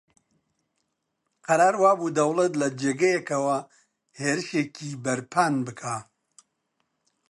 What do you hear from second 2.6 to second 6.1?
لە جێگەیەکەوە هێرشێکی بەرپان بکا